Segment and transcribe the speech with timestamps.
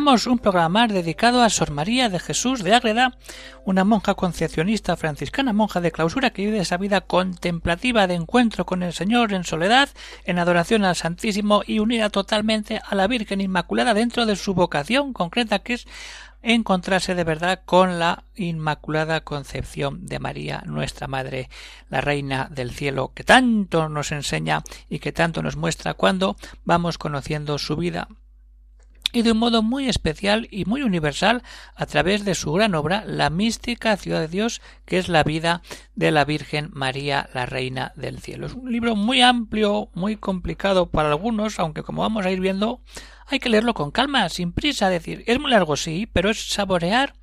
[0.00, 3.18] Un programa dedicado a Sor María de Jesús de Ágreda,
[3.66, 8.82] una monja concepcionista franciscana, monja de clausura que vive esa vida contemplativa de encuentro con
[8.82, 9.90] el Señor en soledad,
[10.24, 15.12] en adoración al Santísimo y unida totalmente a la Virgen Inmaculada dentro de su vocación
[15.12, 15.86] concreta que es
[16.42, 21.50] encontrarse de verdad con la Inmaculada Concepción de María, nuestra Madre,
[21.90, 26.96] la Reina del Cielo, que tanto nos enseña y que tanto nos muestra cuando vamos
[26.96, 28.08] conociendo su vida
[29.12, 31.42] y de un modo muy especial y muy universal
[31.74, 35.62] a través de su gran obra La mística ciudad de Dios, que es la vida
[35.94, 38.46] de la Virgen María, la Reina del Cielo.
[38.46, 42.80] Es un libro muy amplio, muy complicado para algunos, aunque como vamos a ir viendo,
[43.26, 47.14] hay que leerlo con calma, sin prisa, decir, es muy largo sí, pero es saborear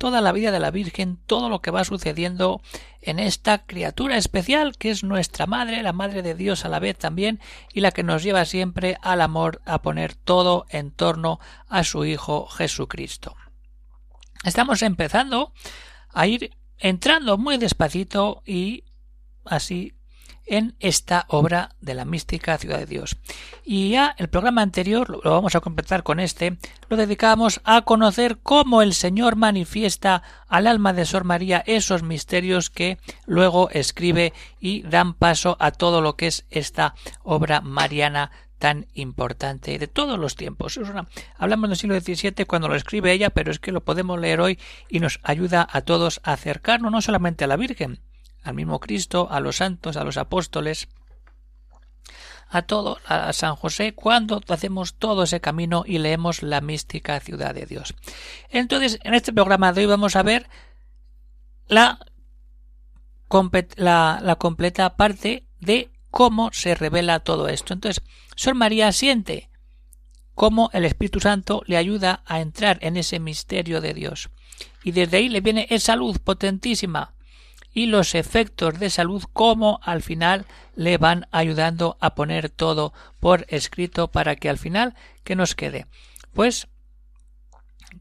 [0.00, 2.62] toda la vida de la Virgen, todo lo que va sucediendo
[3.02, 6.96] en esta criatura especial que es nuestra Madre, la Madre de Dios a la vez
[6.96, 7.38] también,
[7.74, 12.06] y la que nos lleva siempre al amor, a poner todo en torno a su
[12.06, 13.36] Hijo Jesucristo.
[14.42, 15.52] Estamos empezando
[16.08, 18.84] a ir entrando muy despacito y
[19.44, 19.92] así
[20.50, 23.16] en esta obra de la mística Ciudad de Dios.
[23.64, 28.38] Y ya el programa anterior, lo vamos a completar con este, lo dedicamos a conocer
[28.42, 34.82] cómo el Señor manifiesta al alma de Sor María esos misterios que luego escribe y
[34.82, 40.34] dan paso a todo lo que es esta obra mariana tan importante de todos los
[40.34, 40.78] tiempos.
[41.38, 44.58] hablamos del siglo XVII cuando lo escribe ella, pero es que lo podemos leer hoy
[44.88, 48.00] y nos ayuda a todos a acercarnos no solamente a la Virgen,
[48.42, 50.88] al mismo Cristo, a los santos, a los apóstoles,
[52.48, 57.54] a todo, a San José, cuando hacemos todo ese camino y leemos la mística ciudad
[57.54, 57.94] de Dios.
[58.50, 60.48] Entonces, en este programa de hoy vamos a ver
[61.68, 62.00] la,
[64.38, 67.72] completa parte de cómo se revela todo esto.
[67.72, 68.02] Entonces,
[68.34, 69.48] Sor María siente
[70.34, 74.30] cómo el Espíritu Santo le ayuda a entrar en ese misterio de Dios.
[74.82, 77.14] Y desde ahí le viene esa luz potentísima
[77.72, 83.46] y los efectos de salud como al final le van ayudando a poner todo por
[83.48, 84.94] escrito para que al final
[85.24, 85.86] que nos quede
[86.32, 86.68] pues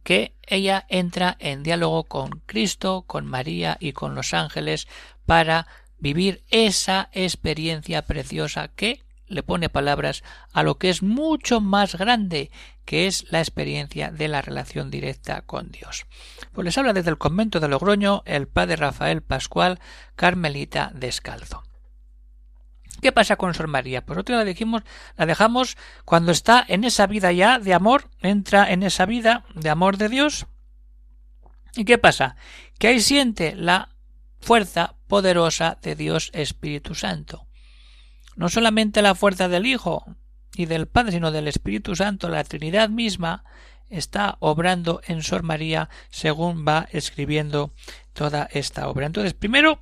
[0.04, 4.88] que ella entra en diálogo con Cristo, con María y con los ángeles
[5.26, 11.96] para vivir esa experiencia preciosa que le pone palabras a lo que es mucho más
[11.96, 12.52] grande,
[12.86, 16.08] que es la experiencia de la relación directa con Dios.
[16.52, 19.80] Pues les habla desde el convento de Logroño el padre Rafael Pascual,
[20.16, 21.64] Carmelita Descalzo.
[23.02, 24.06] ¿Qué pasa con Sor María?
[24.06, 24.82] Pues otra la dijimos,
[25.16, 29.70] la dejamos cuando está en esa vida ya de amor, entra en esa vida de
[29.70, 30.48] amor de Dios.
[31.76, 32.36] ¿Y qué pasa?
[32.78, 33.90] Que ahí siente la
[34.42, 37.49] fuerza poderosa de Dios Espíritu Santo
[38.40, 40.06] no solamente la fuerza del Hijo
[40.56, 43.44] y del Padre, sino del Espíritu Santo, la Trinidad misma,
[43.90, 47.74] está obrando en Sor María según va escribiendo
[48.14, 49.08] toda esta obra.
[49.08, 49.82] Entonces, primero,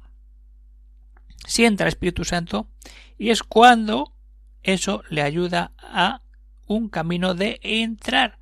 [1.45, 2.67] sienta el Espíritu Santo
[3.15, 4.15] y es cuando
[4.63, 6.23] eso le ayuda a
[6.65, 8.39] un camino de entrar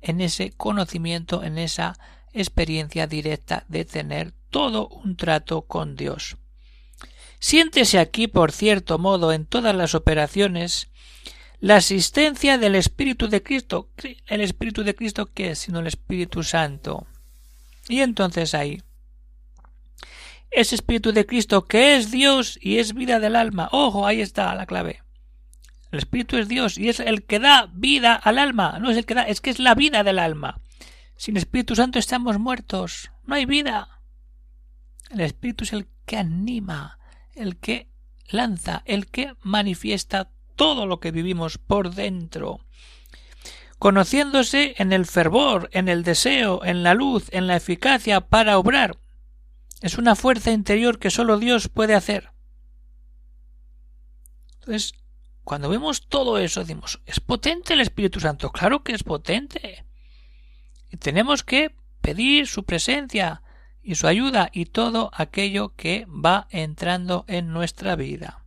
[0.00, 1.98] en ese conocimiento, en esa
[2.32, 6.38] experiencia directa de tener todo un trato con Dios.
[7.38, 10.88] Siéntese aquí, por cierto modo, en todas las operaciones,
[11.60, 13.90] la asistencia del Espíritu de Cristo.
[14.26, 17.06] ¿El Espíritu de Cristo qué es sino el Espíritu Santo?
[17.88, 18.82] Y entonces ahí.
[20.50, 23.68] Ese Espíritu de Cristo que es Dios y es vida del alma.
[23.72, 25.02] Ojo, ahí está la clave.
[25.92, 28.78] El Espíritu es Dios y es el que da vida al alma.
[28.80, 30.60] No es el que da, es que es la vida del alma.
[31.16, 33.10] Sin Espíritu Santo estamos muertos.
[33.24, 34.00] No hay vida.
[35.10, 36.98] El Espíritu es el que anima,
[37.36, 37.88] el que
[38.28, 42.60] lanza, el que manifiesta todo lo que vivimos por dentro,
[43.78, 48.98] conociéndose en el fervor, en el deseo, en la luz, en la eficacia para obrar.
[49.82, 52.30] Es una fuerza interior que sólo Dios puede hacer.
[54.60, 54.94] Entonces,
[55.44, 58.50] cuando vemos todo eso, decimos, ¿es potente el Espíritu Santo?
[58.50, 59.84] Claro que es potente.
[60.90, 63.42] Y tenemos que pedir su presencia,
[63.86, 68.44] y su ayuda y todo aquello que va entrando en nuestra vida.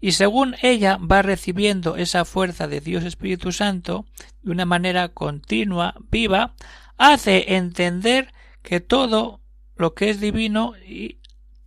[0.00, 4.06] Y según ella va recibiendo esa fuerza de Dios Espíritu Santo
[4.42, 6.54] de una manera continua, viva,
[6.96, 8.32] hace entender
[8.62, 9.40] que todo
[9.74, 11.18] lo que es divino y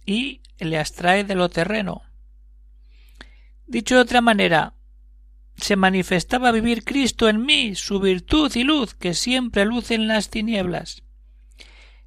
[0.06, 2.02] y le abstrae de lo terreno.
[3.66, 4.74] Dicho de otra manera,
[5.56, 10.30] se manifestaba vivir Cristo en mí, su virtud y luz, que siempre luce en las
[10.30, 11.04] tinieblas.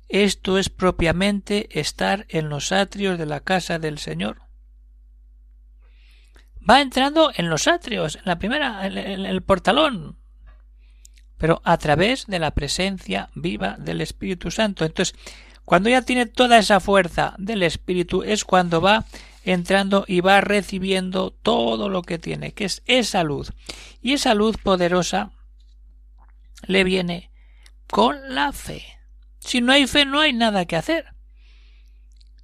[0.09, 4.43] Esto es propiamente estar en los atrios de la casa del Señor.
[6.69, 10.19] Va entrando en los atrios, en la primera, en el portalón,
[11.37, 14.85] pero a través de la presencia viva del Espíritu Santo.
[14.85, 15.15] Entonces,
[15.65, 19.05] cuando ya tiene toda esa fuerza del Espíritu, es cuando va
[19.45, 23.53] entrando y va recibiendo todo lo que tiene, que es esa luz.
[24.01, 25.33] Y esa luz poderosa
[26.67, 27.31] le viene
[27.89, 28.85] con la fe.
[29.45, 31.15] Si no hay fe, no hay nada que hacer.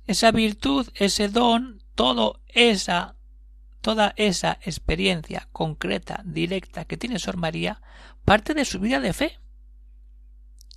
[0.06, 3.16] Esa virtud, ese don, todo esa,
[3.80, 7.80] toda esa experiencia concreta, directa que tiene Sor María,
[8.24, 9.38] parte de su vida de fe,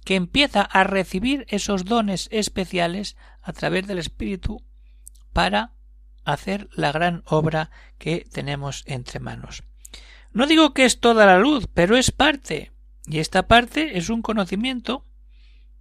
[0.06, 4.64] que empieza a recibir esos dones especiales a través del Espíritu
[5.34, 5.74] para
[6.24, 9.64] hacer la gran obra que tenemos entre manos.
[10.32, 12.72] No digo que es toda la luz, pero es parte,
[13.06, 15.06] y esta parte es un conocimiento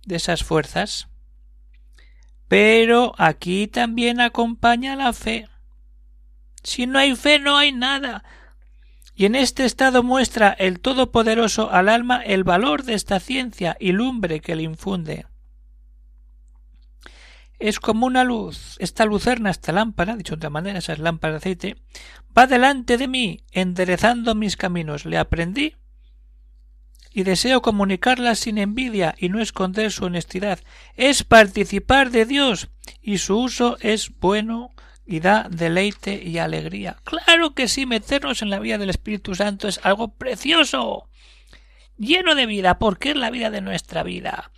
[0.04, 1.08] de esas fuerzas.
[2.48, 5.48] Pero aquí también acompaña la fe.
[6.62, 8.24] Si no hay fe no hay nada.
[9.14, 13.92] Y en este estado muestra el Todopoderoso al alma el valor de esta ciencia y
[13.92, 15.26] lumbre que le infunde.
[17.58, 18.76] Es como una luz.
[18.80, 21.76] Esta lucerna, esta lámpara, dicho de otra manera, esas lámparas de aceite,
[22.36, 25.04] va delante de mí, enderezando mis caminos.
[25.04, 25.76] Le aprendí
[27.12, 30.60] y deseo comunicarla sin envidia y no esconder su honestidad.
[30.96, 32.68] Es participar de Dios
[33.00, 34.70] y su uso es bueno
[35.04, 36.96] y da deleite y alegría.
[37.04, 41.08] Claro que sí, meternos en la vida del Espíritu Santo es algo precioso,
[41.98, 44.50] lleno de vida, porque es la vida de nuestra vida.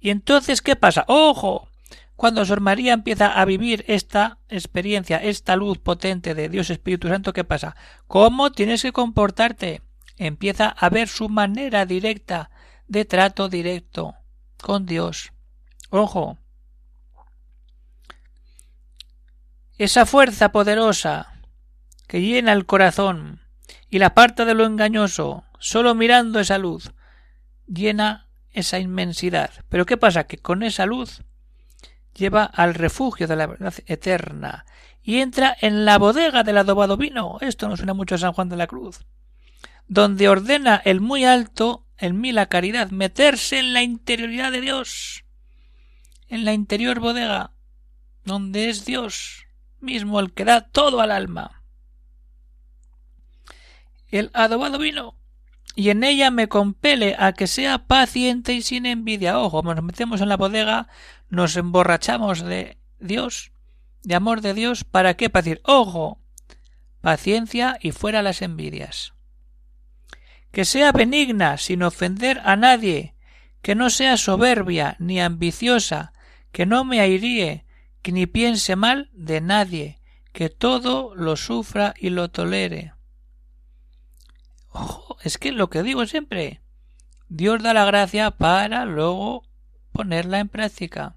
[0.00, 1.04] Y entonces, ¿qué pasa?
[1.08, 1.68] ¡Ojo!
[2.16, 7.32] Cuando Sor María empieza a vivir esta experiencia, esta luz potente de Dios Espíritu Santo,
[7.32, 7.76] ¿qué pasa?
[8.08, 9.82] ¿Cómo tienes que comportarte?
[10.18, 12.50] Empieza a ver su manera directa
[12.86, 14.16] de trato directo
[14.60, 15.32] con Dios.
[15.90, 16.38] Ojo.
[19.78, 21.40] Esa fuerza poderosa
[22.08, 23.40] que llena el corazón
[23.88, 26.92] y la aparta de lo engañoso, solo mirando esa luz,
[27.66, 29.50] llena esa inmensidad.
[29.68, 30.24] Pero ¿qué pasa?
[30.24, 31.22] Que con esa luz
[32.14, 34.66] lleva al refugio de la verdad eterna
[35.00, 37.38] y entra en la bodega del adobado vino.
[37.40, 39.06] Esto nos suena mucho a San Juan de la Cruz
[39.88, 45.24] donde ordena el muy alto en mí la caridad, meterse en la interioridad de Dios,
[46.28, 47.52] en la interior bodega,
[48.24, 49.46] donde es Dios
[49.80, 51.62] mismo el que da todo al alma.
[54.08, 55.16] El adobado vino,
[55.74, 59.38] y en ella me compele a que sea paciente y sin envidia.
[59.38, 60.88] Ojo, nos metemos en la bodega,
[61.28, 63.52] nos emborrachamos de Dios,
[64.02, 65.30] de amor de Dios, ¿para qué?
[65.30, 66.20] Para ojo,
[67.00, 69.14] paciencia y fuera las envidias
[70.58, 73.14] que sea benigna sin ofender a nadie,
[73.62, 76.12] que no sea soberbia ni ambiciosa,
[76.50, 77.64] que no me airíe,
[78.02, 80.00] que ni piense mal de nadie,
[80.32, 82.92] que todo lo sufra y lo tolere.
[84.70, 86.60] Ojo, es que lo que digo siempre,
[87.28, 89.44] Dios da la gracia para luego
[89.92, 91.14] ponerla en práctica.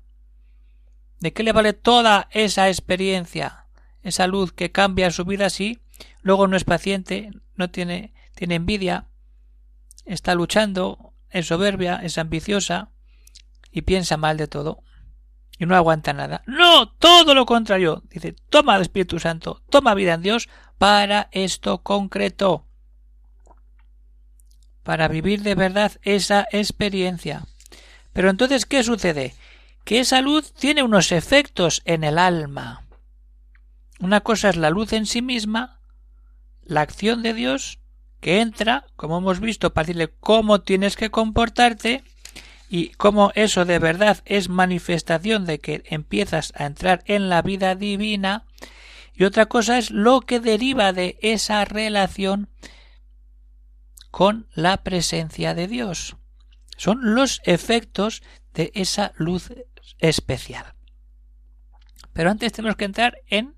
[1.19, 3.65] ¿De qué le vale toda esa experiencia,
[4.03, 5.79] esa luz que cambia su vida así,
[6.21, 9.07] luego no es paciente, no tiene, tiene envidia,
[10.05, 12.89] está luchando, es soberbia, es ambiciosa
[13.71, 14.83] y piensa mal de todo
[15.61, 16.41] y no aguanta nada.
[16.47, 18.01] No, todo lo contrario.
[18.09, 22.65] Dice, toma el Espíritu Santo, toma vida en Dios para esto concreto.
[24.81, 27.45] Para vivir de verdad esa experiencia.
[28.11, 29.35] Pero entonces, ¿qué sucede?
[29.85, 32.87] Que esa luz tiene unos efectos en el alma.
[33.99, 35.79] Una cosa es la luz en sí misma,
[36.63, 37.80] la acción de Dios,
[38.21, 42.03] que entra, como hemos visto, para decirle cómo tienes que comportarte
[42.69, 47.75] y cómo eso de verdad es manifestación de que empiezas a entrar en la vida
[47.75, 48.45] divina.
[49.13, 52.49] Y otra cosa es lo que deriva de esa relación
[54.09, 56.15] con la presencia de Dios.
[56.77, 58.23] Son los efectos
[58.53, 59.51] de esa luz
[59.99, 60.75] especial.
[62.13, 63.55] Pero antes tenemos que entrar en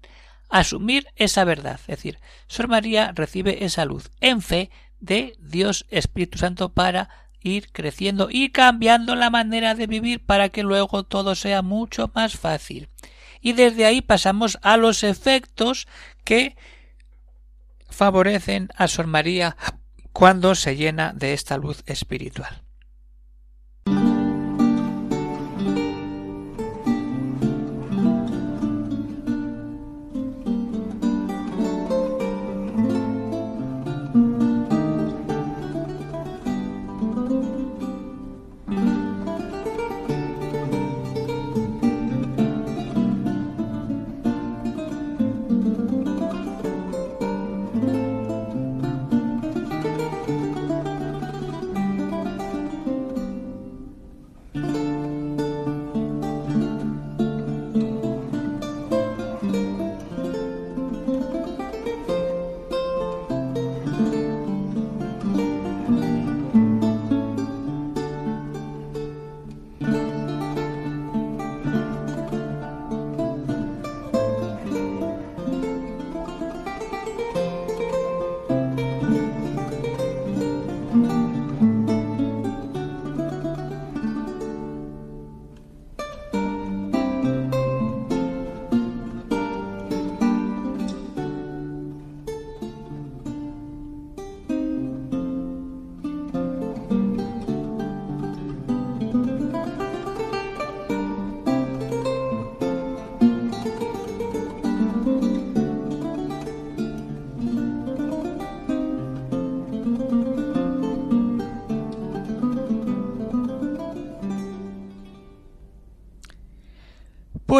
[0.53, 1.79] asumir esa verdad.
[1.81, 4.69] Es decir, Sor María recibe esa luz en fe
[4.99, 7.09] de Dios Espíritu Santo para
[7.41, 12.37] ir creciendo y cambiando la manera de vivir para que luego todo sea mucho más
[12.37, 12.87] fácil.
[13.41, 15.87] Y desde ahí pasamos a los efectos
[16.23, 16.55] que
[17.89, 19.57] favorecen a Sor María
[20.11, 22.62] cuando se llena de esta luz espiritual.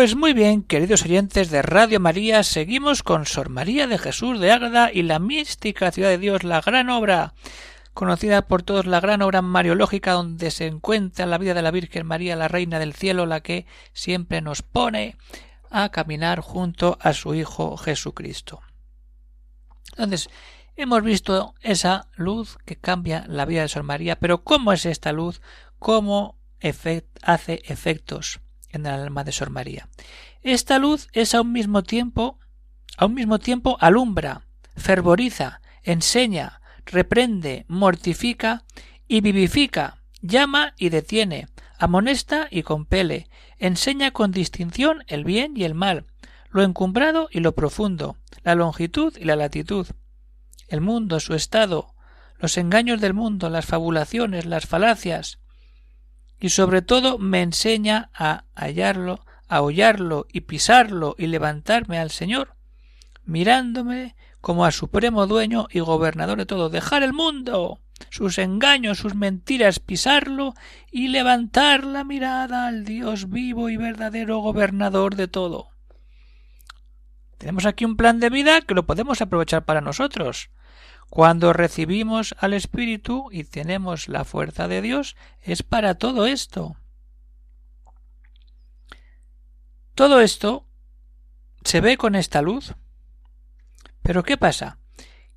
[0.04, 4.52] Pues muy bien, queridos oyentes de Radio María, seguimos con Sor María de Jesús de
[4.52, 7.36] Ágreda y la mística ciudad de Dios, la gran obra,
[7.94, 12.06] conocida por todos la gran obra mariológica donde se encuentra la vida de la Virgen
[12.06, 15.16] María, la Reina del Cielo, la que siempre nos pone
[15.72, 18.60] a caminar junto a su Hijo Jesucristo.
[19.92, 20.30] Entonces,
[20.76, 25.14] hemos visto esa luz que cambia la vida de Sor María, pero ¿cómo es esta
[25.14, 25.42] luz?
[25.80, 26.36] ¿Cómo
[27.22, 28.42] hace efectos?
[28.74, 29.88] En el alma de Sor María.
[30.42, 32.40] Esta luz es a un mismo tiempo,
[32.98, 38.64] a un mismo tiempo alumbra, fervoriza, enseña, reprende, mortifica
[39.08, 41.48] y vivifica, llama y detiene,
[41.80, 46.06] amonesta y compele, enseña con distinción el bien y el mal,
[46.50, 49.88] lo encumbrado y lo profundo, la longitud y la latitud,
[50.68, 51.94] el mundo, su estado,
[52.38, 55.40] los engaños del mundo, las fabulaciones, las falacias,
[56.44, 62.58] y sobre todo me enseña a hallarlo, a hollarlo y pisarlo y levantarme al Señor,
[63.24, 69.16] mirándome como a supremo dueño y gobernador de todo, dejar el mundo, sus engaños, sus
[69.16, 70.54] mentiras, pisarlo
[70.92, 75.70] y levantar la mirada al Dios vivo y verdadero gobernador de todo.
[77.38, 80.50] Tenemos aquí un plan de vida que lo podemos aprovechar para nosotros.
[81.14, 86.76] Cuando recibimos al Espíritu y tenemos la fuerza de Dios, es para todo esto.
[89.94, 90.66] Todo esto
[91.64, 92.74] se ve con esta luz.
[94.02, 94.80] Pero ¿qué pasa?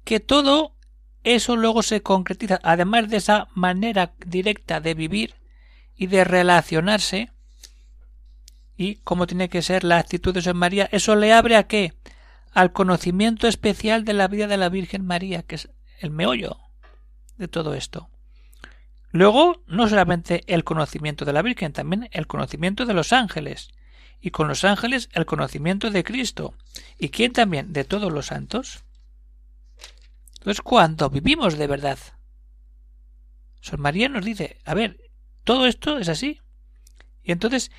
[0.03, 0.79] Que todo
[1.25, 5.35] eso luego se concretiza, además de esa manera directa de vivir
[5.95, 7.33] y de relacionarse,
[8.79, 11.93] y cómo tiene que ser la actitud de San María, eso le abre a qué?
[12.57, 16.57] Al conocimiento especial de la vida de la Virgen María, que es el meollo
[17.37, 18.09] de todo esto.
[19.11, 23.69] Luego, no solamente el conocimiento de la Virgen, también el conocimiento de los ángeles,
[24.23, 26.55] y con los ángeles el conocimiento de Cristo.
[26.99, 27.75] ¿Y quién también?
[27.75, 28.85] De todos los santos.
[30.39, 31.99] Entonces, cuando vivimos de verdad,
[33.61, 35.11] San María nos dice, a ver,
[35.45, 36.41] todo esto es así.
[37.23, 37.71] Y entonces,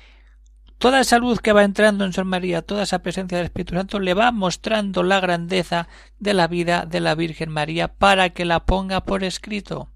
[0.78, 3.98] Toda esa luz que va entrando en San María, toda esa presencia del Espíritu Santo,
[3.98, 5.88] le va mostrando la grandeza
[6.20, 9.90] de la vida de la Virgen María para que la ponga por escrito.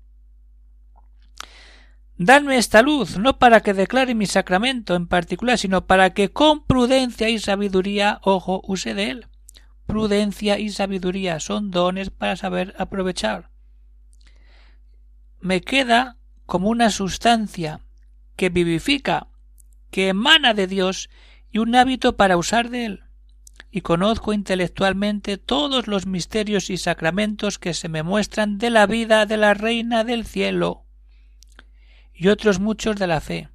[2.19, 6.65] Danme esta luz, no para que declare mi sacramento en particular, sino para que con
[6.67, 9.27] prudencia y sabiduría, ojo, use de él.
[9.87, 13.51] Prudencia y sabiduría son dones para saber aprovechar.
[15.41, 17.81] Me queda como una sustancia
[18.37, 19.29] que vivifica
[19.93, 21.11] que emana de Dios
[21.53, 23.05] y un hábito para usar de él.
[23.71, 29.27] Y conozco intelectualmente todos los misterios y sacramentos que se me muestran de la vida
[29.27, 30.87] de la Reina del Cielo
[32.13, 33.51] y otros muchos de la fe.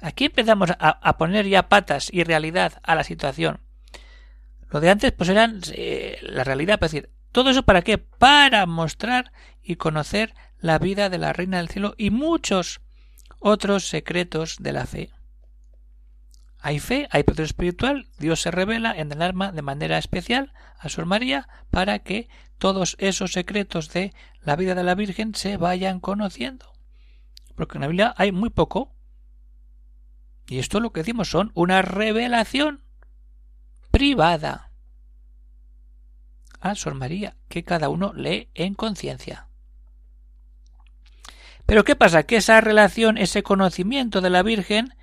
[0.00, 3.60] Aquí empezamos a, poner ya patas y realidad a la situación.
[4.70, 7.96] Lo de antes pues eran eh, la realidad, es decir, todo eso para qué?
[7.96, 9.32] Para mostrar
[9.62, 12.80] y conocer la vida de la Reina del Cielo y muchos
[13.40, 15.15] otros secretos de la fe.
[16.66, 20.88] Hay fe, hay poder espiritual, Dios se revela en el alma de manera especial a
[20.88, 26.00] Sor María para que todos esos secretos de la vida de la Virgen se vayan
[26.00, 26.72] conociendo.
[27.54, 28.96] Porque en la Biblia hay muy poco.
[30.48, 32.82] Y esto lo que decimos son una revelación
[33.92, 34.72] privada
[36.58, 39.46] a Sor María que cada uno lee en conciencia.
[41.64, 42.24] Pero ¿qué pasa?
[42.24, 44.96] Que esa relación, ese conocimiento de la Virgen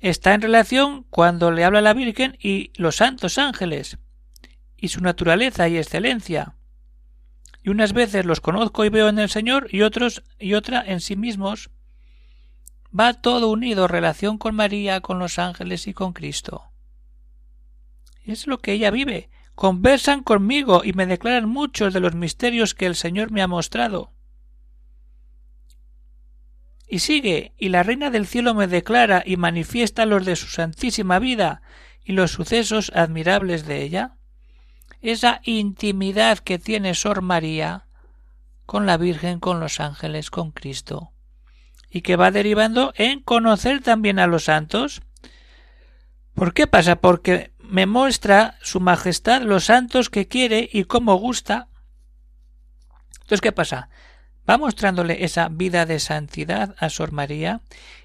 [0.00, 3.98] está en relación cuando le habla la Virgen y los santos ángeles,
[4.76, 6.56] y su naturaleza y excelencia.
[7.62, 11.00] Y unas veces los conozco y veo en el Señor y otros y otra en
[11.00, 11.70] sí mismos.
[12.98, 16.64] Va todo unido relación con María, con los ángeles y con Cristo.
[18.24, 19.28] Es lo que ella vive.
[19.54, 24.12] Conversan conmigo y me declaran muchos de los misterios que el Señor me ha mostrado.
[26.92, 31.20] Y sigue, y la Reina del Cielo me declara y manifiesta los de su santísima
[31.20, 31.62] vida
[32.04, 34.16] y los sucesos admirables de ella.
[35.00, 37.86] Esa intimidad que tiene Sor María
[38.66, 41.12] con la Virgen, con los ángeles, con Cristo,
[41.88, 45.00] y que va derivando en conocer también a los santos.
[46.34, 46.96] ¿Por qué pasa?
[46.96, 51.68] Porque me muestra su majestad los santos que quiere y cómo gusta.
[53.20, 53.89] Entonces, ¿qué pasa?
[54.50, 57.60] Va mostrándole esa vida de santidad a Sor María,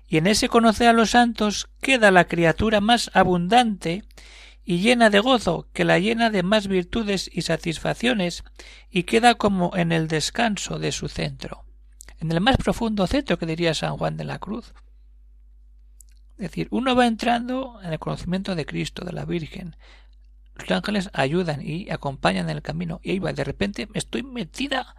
[0.07, 4.03] y en ese conocer a los santos queda la criatura más abundante
[4.63, 8.43] y llena de gozo, que la llena de más virtudes y satisfacciones,
[8.91, 11.65] y queda como en el descanso de su centro,
[12.19, 14.75] en el más profundo centro que diría San Juan de la Cruz.
[16.37, 19.77] Es decir, uno va entrando en el conocimiento de Cristo, de la Virgen.
[20.53, 22.99] Los ángeles ayudan y acompañan en el camino.
[23.03, 24.95] Y ahí va, de repente estoy metida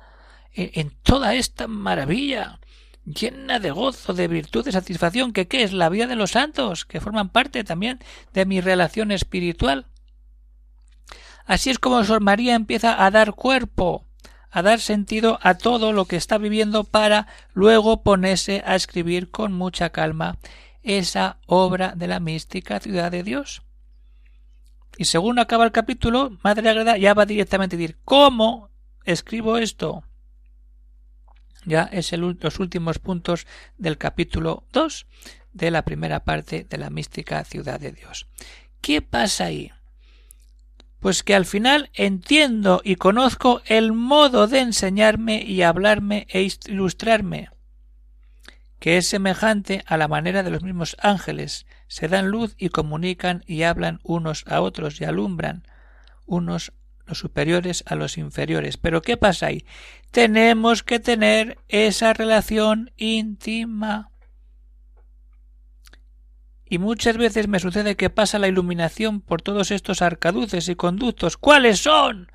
[0.52, 2.60] en, toda esta maravilla,
[3.04, 7.00] llena de gozo, de virtud, de satisfacción, que es la vida de los santos, que
[7.00, 8.00] forman parte también
[8.32, 9.86] de mi relación espiritual.
[11.44, 14.04] Así es como Sor María empieza a dar cuerpo,
[14.50, 19.52] a dar sentido a todo lo que está viviendo para luego ponerse a escribir con
[19.52, 20.38] mucha calma
[20.82, 23.62] esa obra de la mística ciudad de Dios.
[24.96, 28.70] Y según acaba el capítulo, Madre Agreda ya va directamente a decir ¿Cómo
[29.04, 30.04] escribo esto?
[31.66, 35.06] Ya es los últimos puntos del capítulo 2
[35.52, 38.26] de la primera parte de la mística ciudad de Dios.
[38.80, 39.72] ¿Qué pasa ahí?
[41.00, 47.50] Pues que al final entiendo y conozco el modo de enseñarme y hablarme e ilustrarme
[48.78, 53.42] que es semejante a la manera de los mismos ángeles, se dan luz y comunican
[53.46, 55.64] y hablan unos a otros y alumbran
[56.26, 56.72] unos
[57.06, 58.76] los superiores a los inferiores.
[58.76, 59.64] Pero ¿qué pasa ahí?
[60.16, 64.12] Tenemos que tener esa relación íntima.
[66.64, 71.36] Y muchas veces me sucede que pasa la iluminación por todos estos arcaduces y conductos.
[71.36, 72.32] ¿Cuáles son?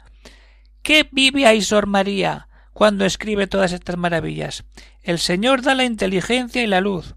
[0.84, 2.50] ¿Qué vive ahí Sor María?
[2.72, 4.64] cuando escribe todas estas maravillas.
[5.02, 7.16] El Señor da la inteligencia y la luz.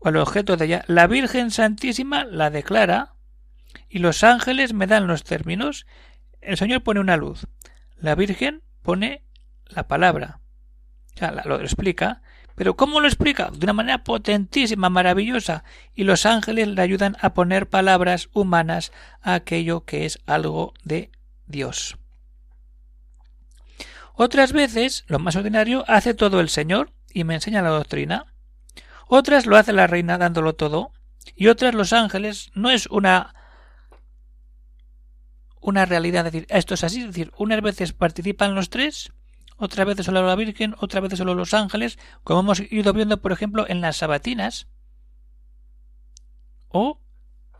[0.00, 0.84] O el objeto de ella.
[0.88, 3.14] La Virgen Santísima la declara
[3.88, 5.86] y los ángeles me dan los términos.
[6.40, 7.46] El Señor pone una luz.
[7.94, 9.23] La Virgen pone
[9.68, 10.40] la palabra.
[11.14, 12.22] O sea, lo explica.
[12.54, 13.50] Pero ¿cómo lo explica?
[13.50, 15.64] De una manera potentísima, maravillosa.
[15.94, 21.10] Y los ángeles le ayudan a poner palabras humanas a aquello que es algo de
[21.46, 21.98] Dios.
[24.14, 28.26] Otras veces, lo más ordinario, hace todo el Señor y me enseña la doctrina.
[29.08, 30.92] Otras lo hace la reina dándolo todo.
[31.34, 32.50] Y otras los ángeles.
[32.54, 33.34] No es una
[35.64, 39.13] una realidad decir esto es así, es decir, unas veces participan los tres,
[39.56, 43.32] otras veces solo la Virgen, otras veces solo los ángeles, como hemos ido viendo, por
[43.32, 44.68] ejemplo, en las sabatinas,
[46.68, 47.00] o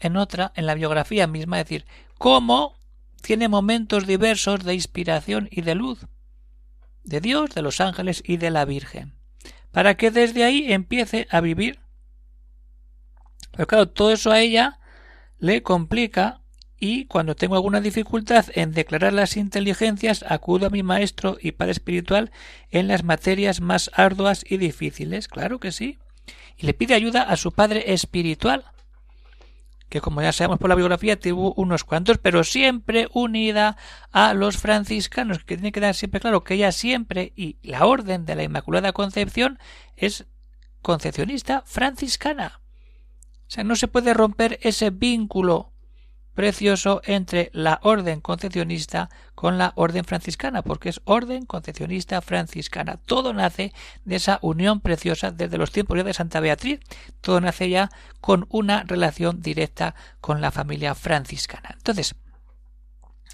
[0.00, 1.86] en otra, en la biografía misma, es decir,
[2.18, 2.76] cómo
[3.22, 6.06] tiene momentos diversos de inspiración y de luz
[7.04, 9.14] de Dios, de los ángeles y de la Virgen,
[9.70, 11.80] para que desde ahí empiece a vivir.
[13.52, 14.80] Pero claro, todo eso a ella
[15.38, 16.40] le complica
[16.84, 21.72] y cuando tengo alguna dificultad en declarar las inteligencias acudo a mi maestro y padre
[21.72, 22.30] espiritual
[22.70, 25.98] en las materias más arduas y difíciles, claro que sí,
[26.58, 28.66] y le pide ayuda a su padre espiritual,
[29.88, 33.78] que como ya sabemos por la biografía tuvo unos cuantos, pero siempre unida
[34.12, 38.26] a los franciscanos, que tiene que dar siempre claro que ella siempre, y la orden
[38.26, 39.58] de la Inmaculada Concepción
[39.96, 40.26] es
[40.82, 42.60] concepcionista franciscana.
[43.48, 45.73] O sea, no se puede romper ese vínculo
[46.34, 52.98] precioso entre la orden concepcionista con la orden franciscana, porque es orden concepcionista franciscana.
[53.06, 53.72] Todo nace
[54.04, 56.80] de esa unión preciosa desde los tiempos ya de Santa Beatriz,
[57.20, 61.70] todo nace ya con una relación directa con la familia franciscana.
[61.74, 62.16] Entonces,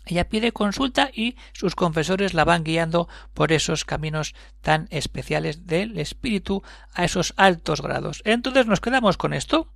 [0.06, 5.98] ella pide consulta y sus confesores la van guiando por esos caminos tan especiales del
[5.98, 6.62] espíritu
[6.94, 8.22] a esos altos grados.
[8.24, 9.72] Entonces nos quedamos con esto.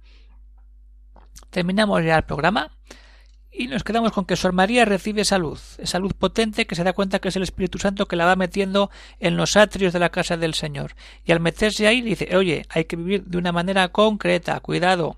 [1.51, 2.73] Terminamos ya el programa.
[3.57, 6.83] Y nos quedamos con que Sor María recibe esa luz, esa luz potente que se
[6.83, 8.91] da cuenta que es el Espíritu Santo que la va metiendo
[9.21, 10.97] en los atrios de la casa del Señor.
[11.25, 15.17] Y al meterse ahí dice, oye, hay que vivir de una manera concreta, cuidado.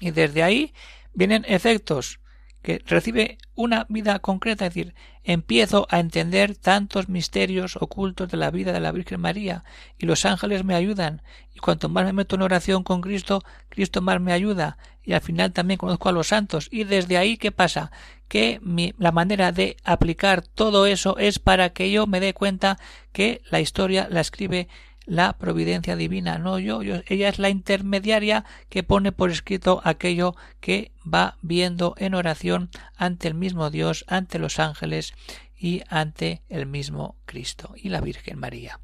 [0.00, 0.74] Y desde ahí
[1.14, 2.20] vienen efectos
[2.62, 4.94] que recibe una vida concreta, es decir,
[5.24, 9.64] empiezo a entender tantos misterios ocultos de la vida de la Virgen María
[9.98, 11.22] y los ángeles me ayudan.
[11.54, 14.78] Y cuanto más me meto en oración con Cristo, Cristo más me ayuda.
[15.02, 16.68] Y al final también conozco a los santos.
[16.70, 17.90] Y desde ahí qué pasa
[18.28, 22.78] que mi, la manera de aplicar todo eso es para que yo me dé cuenta
[23.12, 24.68] que la historia la escribe
[25.08, 30.36] la providencia divina, no yo, yo, ella es la intermediaria que pone por escrito aquello
[30.60, 35.14] que va viendo en oración ante el mismo Dios, ante los ángeles
[35.58, 38.80] y ante el mismo Cristo y la Virgen María.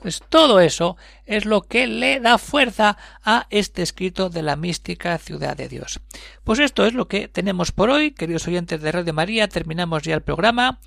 [0.00, 5.18] Pues todo eso es lo que le da fuerza a este escrito de la mística
[5.18, 6.00] ciudad de Dios.
[6.44, 10.14] Pues esto es lo que tenemos por hoy, queridos oyentes de Radio María, terminamos ya
[10.14, 10.78] el programa,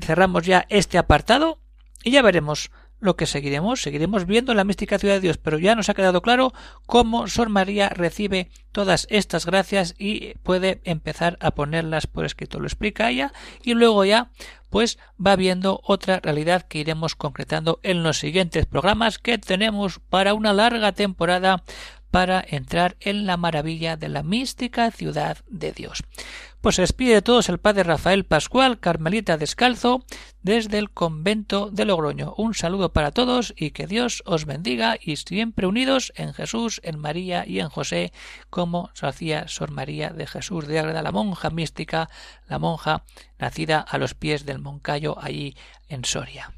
[0.00, 1.58] cerramos ya este apartado
[2.04, 2.70] y ya veremos
[3.00, 6.22] lo que seguiremos, seguiremos viendo la mística ciudad de Dios, pero ya nos ha quedado
[6.22, 6.52] claro
[6.86, 12.60] cómo Sor María recibe todas estas gracias y puede empezar a ponerlas por escrito.
[12.60, 13.32] Lo explica ella
[13.62, 14.30] y luego ya
[14.70, 20.34] pues va viendo otra realidad que iremos concretando en los siguientes programas que tenemos para
[20.34, 21.62] una larga temporada
[22.10, 26.02] para entrar en la maravilla de la mística ciudad de Dios.
[26.60, 30.04] Pues se despide de todos el padre Rafael Pascual, Carmelita Descalzo,
[30.42, 32.34] desde el convento de Logroño.
[32.36, 36.98] Un saludo para todos y que Dios os bendiga y siempre unidos en Jesús, en
[36.98, 38.12] María y en José,
[38.50, 42.08] como se hacía Sor María de Jesús de Ágreda, la monja mística,
[42.48, 43.04] la monja
[43.38, 45.56] nacida a los pies del Moncayo allí
[45.88, 46.57] en Soria.